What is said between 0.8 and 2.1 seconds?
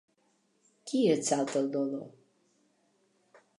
Qui exalta el dolor?